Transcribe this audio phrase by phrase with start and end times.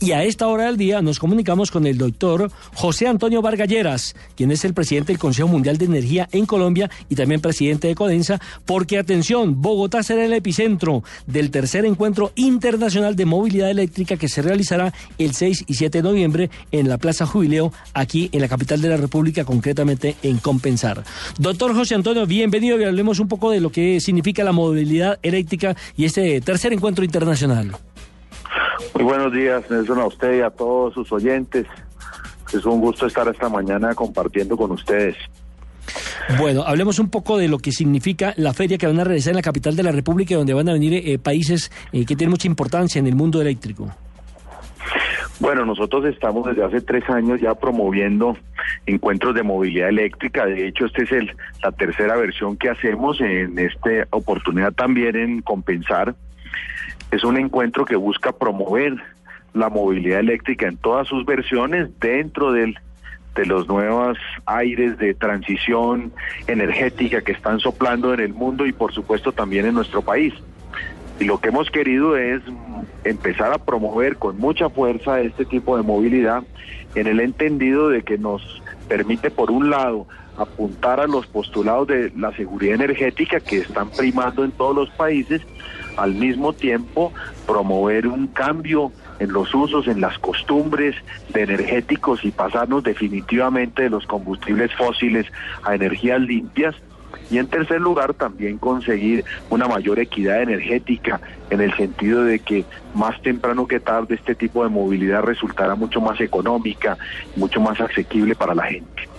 [0.00, 4.50] Y a esta hora del día nos comunicamos con el doctor José Antonio Vargalleras, quien
[4.50, 8.40] es el presidente del Consejo Mundial de Energía en Colombia y también presidente de Codensa,
[8.66, 14.42] porque atención, Bogotá será el epicentro del tercer encuentro internacional de movilidad eléctrica que se
[14.42, 18.80] realizará el 6 y 7 de noviembre en la Plaza Jubileo, aquí en la capital
[18.80, 21.04] de la República, concretamente en Compensar.
[21.38, 25.76] Doctor José Antonio, bienvenido y hablemos un poco de lo que significa la movilidad eléctrica
[25.96, 27.72] y este tercer encuentro internacional.
[28.94, 31.66] Muy buenos días, Nelson, a usted y a todos sus oyentes.
[32.52, 35.16] Es un gusto estar esta mañana compartiendo con ustedes.
[36.38, 39.36] Bueno, hablemos un poco de lo que significa la feria que van a realizar en
[39.36, 42.46] la capital de la República, donde van a venir eh, países eh, que tienen mucha
[42.46, 43.90] importancia en el mundo eléctrico.
[45.40, 48.36] Bueno, nosotros estamos desde hace tres años ya promoviendo
[48.84, 50.44] encuentros de movilidad eléctrica.
[50.44, 55.40] De hecho, esta es el, la tercera versión que hacemos en esta oportunidad también en
[55.40, 56.14] compensar
[57.10, 58.96] es un encuentro que busca promover
[59.52, 62.74] la movilidad eléctrica en todas sus versiones dentro de
[63.46, 66.12] los nuevos aires de transición
[66.46, 70.34] energética que están soplando en el mundo y por supuesto también en nuestro país.
[71.18, 72.42] Y lo que hemos querido es
[73.04, 76.42] empezar a promover con mucha fuerza este tipo de movilidad
[76.94, 82.12] en el entendido de que nos permite por un lado apuntar a los postulados de
[82.16, 85.42] la seguridad energética que están primando en todos los países,
[86.00, 87.12] al mismo tiempo
[87.46, 90.96] promover un cambio en los usos, en las costumbres
[91.32, 95.26] de energéticos y pasarnos definitivamente de los combustibles fósiles
[95.62, 96.74] a energías limpias.
[97.30, 102.64] Y en tercer lugar, también conseguir una mayor equidad energética en el sentido de que
[102.94, 106.96] más temprano que tarde este tipo de movilidad resultará mucho más económica,
[107.36, 109.09] mucho más asequible para la gente.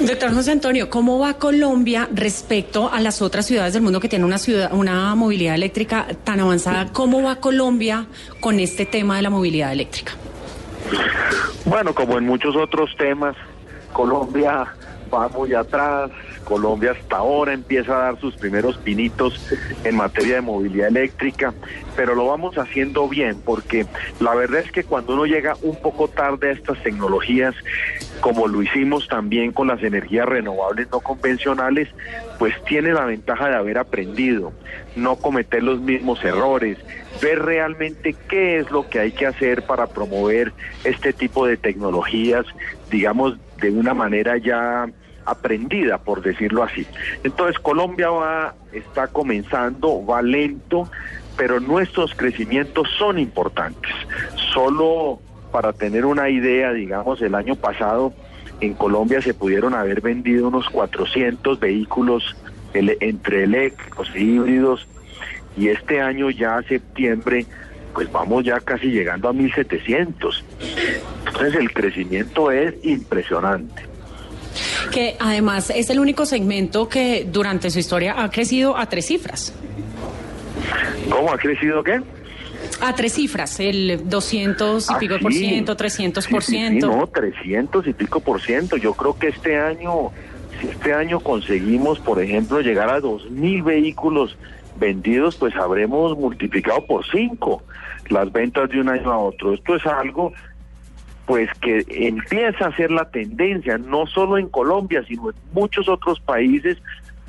[0.00, 4.26] Doctor José Antonio, ¿cómo va Colombia respecto a las otras ciudades del mundo que tienen
[4.26, 6.92] una ciudad, una movilidad eléctrica tan avanzada?
[6.92, 8.06] ¿Cómo va Colombia
[8.40, 10.12] con este tema de la movilidad eléctrica?
[11.64, 13.34] Bueno, como en muchos otros temas,
[13.94, 14.66] Colombia
[15.12, 16.10] va muy atrás.
[16.44, 19.40] Colombia hasta ahora empieza a dar sus primeros pinitos
[19.84, 21.52] en materia de movilidad eléctrica,
[21.96, 23.86] pero lo vamos haciendo bien porque
[24.20, 27.54] la verdad es que cuando uno llega un poco tarde a estas tecnologías,
[28.20, 31.88] como lo hicimos también con las energías renovables no convencionales,
[32.38, 34.52] pues tiene la ventaja de haber aprendido,
[34.94, 36.78] no cometer los mismos errores,
[37.20, 40.52] ver realmente qué es lo que hay que hacer para promover
[40.84, 42.46] este tipo de tecnologías,
[42.90, 44.86] digamos, de una manera ya
[45.24, 46.86] aprendida, por decirlo así.
[47.24, 50.88] Entonces Colombia va, está comenzando, va lento,
[51.36, 53.92] pero nuestros crecimientos son importantes.
[54.52, 58.12] Solo para tener una idea, digamos, el año pasado
[58.60, 62.36] en Colombia se pudieron haber vendido unos 400 vehículos
[62.72, 64.86] entre eléctricos e híbridos
[65.56, 67.46] y este año ya septiembre
[67.94, 70.44] pues vamos ya casi llegando a 1700.
[71.36, 73.82] Entonces el crecimiento es impresionante
[74.90, 79.54] que además es el único segmento que durante su historia ha crecido a tres cifras.
[81.10, 82.00] ¿Cómo ha crecido qué?
[82.80, 86.86] A tres cifras, el 200 y ah, pico por ciento, 300 por ciento.
[86.88, 88.78] no, 300 y pico por ciento.
[88.78, 90.10] Yo creo que este año,
[90.60, 94.36] si este año conseguimos, por ejemplo, llegar a 2.000 vehículos
[94.78, 97.62] vendidos, pues habremos multiplicado por cinco
[98.08, 99.54] las ventas de un año a otro.
[99.54, 100.32] Esto es algo
[101.26, 106.20] pues que empieza a ser la tendencia, no solo en Colombia, sino en muchos otros
[106.20, 106.78] países,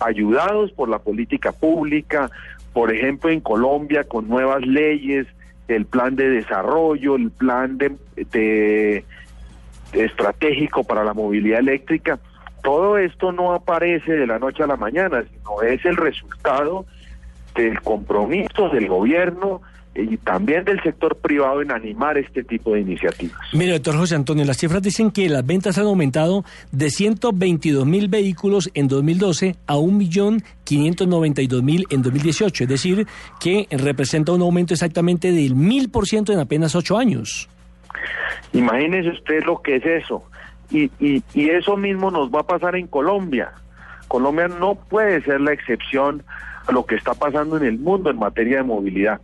[0.00, 2.30] ayudados por la política pública,
[2.74, 5.26] por ejemplo en Colombia con nuevas leyes,
[5.68, 9.04] el plan de desarrollo, el plan de,
[9.92, 12.18] estratégico para la movilidad eléctrica,
[12.62, 16.84] todo esto no aparece de la noche a la mañana, sino es el resultado
[17.54, 19.62] del compromiso del gobierno,
[20.02, 23.40] y también del sector privado en animar este tipo de iniciativas.
[23.52, 28.08] Mire, doctor José Antonio, las cifras dicen que las ventas han aumentado de 122 mil
[28.08, 33.06] vehículos en 2012 a 1.592.000 en 2018, es decir,
[33.40, 37.48] que representa un aumento exactamente del mil por ciento en apenas ocho años.
[38.52, 40.24] Imagínese usted lo que es eso.
[40.70, 43.52] Y, y, y eso mismo nos va a pasar en Colombia.
[44.08, 46.24] Colombia no puede ser la excepción
[46.66, 49.20] a lo que está pasando en el mundo en materia de movilidad.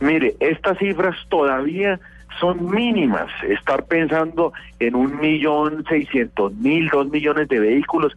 [0.00, 2.00] Mire, estas cifras todavía
[2.40, 3.30] son mínimas.
[3.48, 8.16] Estar pensando en un millón seiscientos mil, dos millones de vehículos.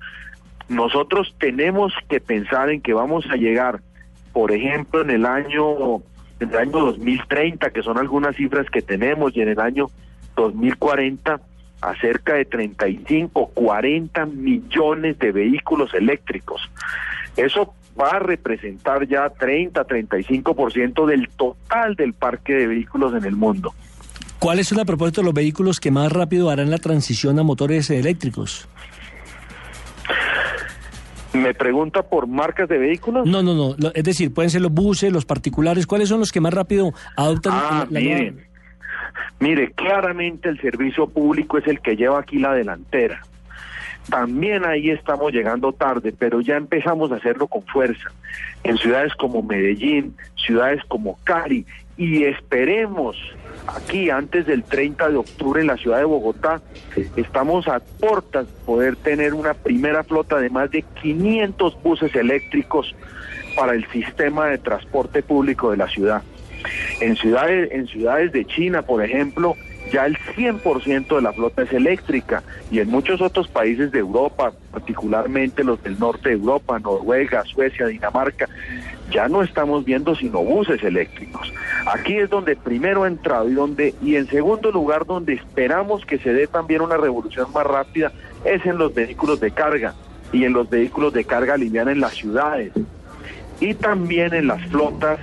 [0.70, 3.82] Nosotros tenemos que pensar en que vamos a llegar,
[4.34, 6.02] por ejemplo, en el año,
[6.40, 9.88] en el año 2030, que son algunas cifras que tenemos, y en el año
[10.36, 11.40] 2040
[11.82, 16.62] a cerca de 35, 40 millones de vehículos eléctricos.
[17.38, 23.74] Eso va a representar ya 30-35% del total del parque de vehículos en el mundo.
[24.40, 28.68] ¿Cuáles son a propósito los vehículos que más rápido harán la transición a motores eléctricos?
[31.34, 33.28] ¿Me pregunta por marcas de vehículos?
[33.28, 33.76] No, no, no.
[33.94, 35.86] Es decir, pueden ser los buses, los particulares.
[35.86, 38.48] ¿Cuáles son los que más rápido adoptan ah, la, miren,
[39.40, 43.22] Mire, claramente el servicio público es el que lleva aquí la delantera.
[44.10, 48.10] También ahí estamos llegando tarde, pero ya empezamos a hacerlo con fuerza.
[48.64, 51.66] En ciudades como Medellín, ciudades como Cali,
[51.98, 53.18] y esperemos
[53.68, 56.62] aquí antes del 30 de octubre en la ciudad de Bogotá,
[57.16, 62.96] estamos a portas de poder tener una primera flota de más de 500 buses eléctricos
[63.56, 66.22] para el sistema de transporte público de la ciudad.
[67.02, 69.56] En ciudades, en ciudades de China, por ejemplo,
[69.92, 74.54] ya el 100% de la flota es eléctrica y en muchos otros países de Europa,
[74.72, 78.48] particularmente los del norte de Europa, Noruega, Suecia, Dinamarca,
[79.12, 81.52] ya no estamos viendo sino buses eléctricos.
[81.86, 86.20] Aquí es donde primero ha entrado y donde y en segundo lugar donde esperamos que
[86.20, 88.12] se dé también una revolución más rápida
[88.44, 89.94] es en los vehículos de carga
[90.34, 92.74] y en los vehículos de carga liviana en las ciudades
[93.60, 95.20] y también en las flotas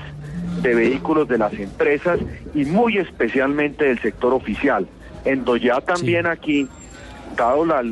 [0.62, 2.18] de vehículos de las empresas
[2.54, 4.86] y muy especialmente del sector oficial,
[5.24, 6.68] en donde ya también aquí,
[7.36, 7.82] dado la,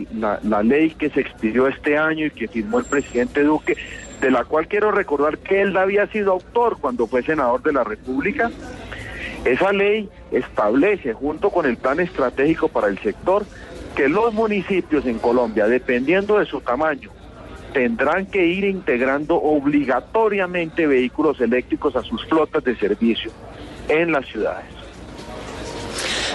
[0.43, 3.77] la, ley que se expidió este año y que firmó el presidente Duque,
[4.21, 7.83] de la cual quiero recordar que él había sido autor cuando fue senador de la
[7.83, 8.51] República,
[9.45, 13.45] esa ley establece, junto con el plan estratégico para el sector,
[13.97, 17.11] que los municipios en Colombia, dependiendo de su tamaño,
[17.73, 23.31] tendrán que ir integrando obligatoriamente vehículos eléctricos a sus flotas de servicio
[23.89, 24.67] en las ciudades.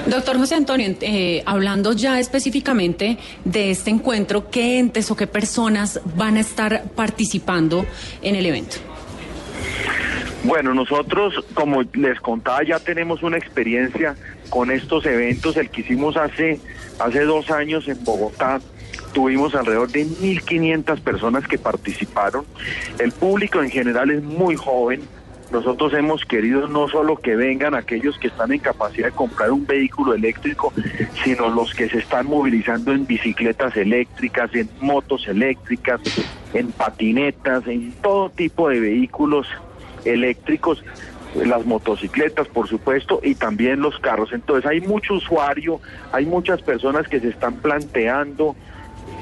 [0.05, 5.99] Doctor José Antonio, eh, hablando ya específicamente de este encuentro, ¿qué entes o qué personas
[6.15, 7.85] van a estar participando
[8.21, 8.77] en el evento?
[10.43, 14.15] Bueno, nosotros, como les contaba, ya tenemos una experiencia
[14.49, 15.57] con estos eventos.
[15.57, 16.59] El que hicimos hace,
[16.99, 18.61] hace dos años en Bogotá,
[19.13, 22.45] tuvimos alrededor de 1.500 personas que participaron.
[22.99, 25.01] El público en general es muy joven.
[25.51, 29.65] Nosotros hemos querido no solo que vengan aquellos que están en capacidad de comprar un
[29.65, 30.73] vehículo eléctrico,
[31.23, 36.01] sino los que se están movilizando en bicicletas eléctricas, en motos eléctricas,
[36.53, 39.47] en patinetas, en todo tipo de vehículos
[40.03, 40.83] eléctricos
[41.35, 44.31] las motocicletas, por supuesto, y también los carros.
[44.33, 45.79] Entonces hay mucho usuario,
[46.11, 48.55] hay muchas personas que se están planteando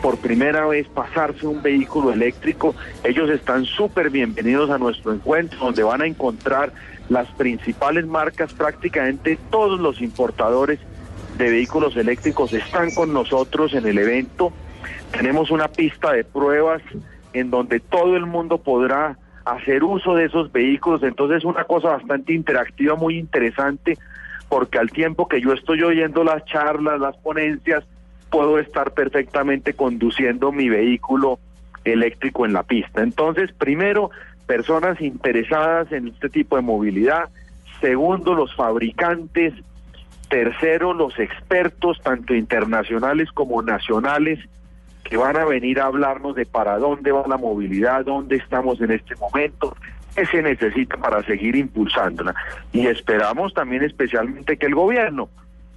[0.02, 2.76] por primera vez pasarse un vehículo eléctrico.
[3.04, 6.74] Ellos están súper bienvenidos a nuestro encuentro, donde van a encontrar
[7.10, 10.80] las principales marcas, prácticamente todos los importadores
[11.38, 14.52] de vehículos eléctricos están con nosotros en el evento.
[15.12, 16.82] Tenemos una pista de pruebas
[17.34, 21.04] en donde todo el mundo podrá hacer uso de esos vehículos.
[21.04, 23.98] Entonces es una cosa bastante interactiva, muy interesante,
[24.50, 27.84] porque al tiempo que yo estoy oyendo las charlas, las ponencias,
[28.36, 31.40] puedo estar perfectamente conduciendo mi vehículo
[31.86, 33.02] eléctrico en la pista.
[33.02, 34.12] Entonces, primero,
[34.46, 37.30] personas interesadas en este tipo de movilidad.
[37.80, 39.54] Segundo, los fabricantes.
[40.28, 44.40] Tercero, los expertos, tanto internacionales como nacionales,
[45.06, 48.92] que van a venir a hablarnos de para dónde va la movilidad, dónde estamos en
[48.92, 49.78] este momento,
[50.14, 52.36] qué se necesita para seguir impulsándola.
[52.74, 55.30] Y esperamos también especialmente que el gobierno,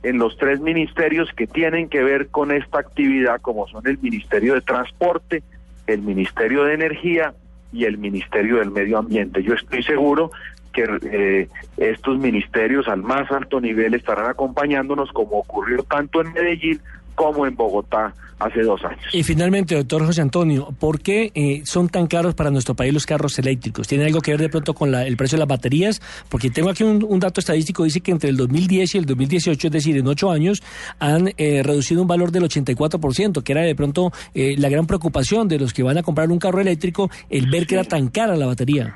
[0.02, 4.54] en los tres ministerios que tienen que ver con esta actividad, como son el Ministerio
[4.54, 5.42] de Transporte,
[5.86, 7.34] el Ministerio de Energía
[7.72, 9.42] y el Ministerio del Medio Ambiente.
[9.42, 10.30] Yo estoy seguro
[10.72, 16.80] que eh, estos ministerios al más alto nivel estarán acompañándonos como ocurrió tanto en Medellín
[17.18, 19.04] como en Bogotá hace dos años.
[19.12, 23.06] Y finalmente, doctor José Antonio, ¿por qué eh, son tan caros para nuestro país los
[23.06, 23.88] carros eléctricos?
[23.88, 26.00] ¿Tiene algo que ver de pronto con el precio de las baterías?
[26.28, 29.72] Porque tengo aquí un, dato estadístico, dice que entre el 2010 y el 2018, es
[29.72, 30.62] decir, en ocho años,
[31.00, 35.48] han eh, reducido un valor del 84%, que era de pronto eh, la gran preocupación
[35.48, 38.36] de los que van a comprar un carro eléctrico, el ver que era tan cara
[38.36, 38.94] la batería.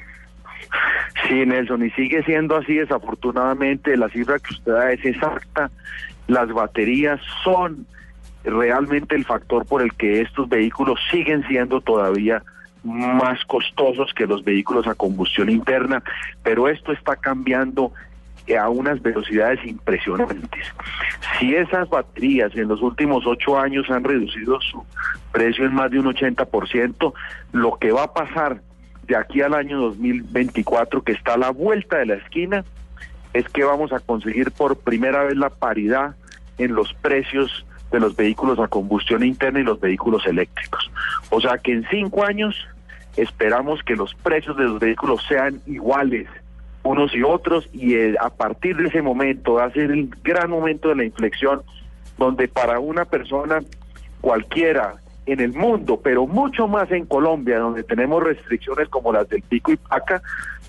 [1.29, 5.71] Sí, Nelson, y sigue siendo así, desafortunadamente, la cifra que usted da es exacta.
[6.29, 7.87] Las baterías son
[8.45, 12.43] realmente el factor por el que estos vehículos siguen siendo todavía
[12.85, 16.03] más costosos que los vehículos a combustión interna,
[16.43, 17.93] pero esto está cambiando
[18.61, 20.67] a unas velocidades impresionantes.
[21.39, 24.85] Si esas baterías en los últimos ocho años han reducido su
[25.31, 27.13] precio en más de un 80%,
[27.53, 28.61] lo que va a pasar
[29.07, 32.65] de aquí al año 2024, que está a la vuelta de la esquina,
[33.33, 36.17] es que vamos a conseguir por primera vez la paridad
[36.59, 40.91] en los precios de los vehículos a combustión interna y los vehículos eléctricos.
[41.31, 42.57] O sea que en cinco años
[43.17, 46.27] esperamos que los precios de los vehículos sean iguales
[46.85, 50.51] unos y otros y eh, a partir de ese momento va a ser el gran
[50.51, 51.63] momento de la inflexión
[52.19, 53.61] donde para una persona
[54.21, 59.43] cualquiera en el mundo, pero mucho más en Colombia, donde tenemos restricciones como las del
[59.43, 60.23] pico y paca,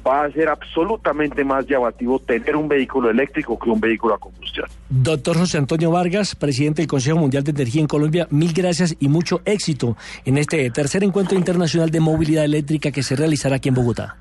[0.05, 4.67] va a ser absolutamente más llamativo tener un vehículo eléctrico que un vehículo a combustión.
[4.89, 9.07] Doctor José Antonio Vargas, presidente del Consejo Mundial de Energía en Colombia, mil gracias y
[9.07, 9.95] mucho éxito
[10.25, 14.17] en este tercer encuentro internacional de movilidad eléctrica que se realizará aquí en Bogotá.